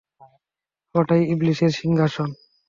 [0.95, 2.29] ওটাই ইবলীসের সিংহাসন।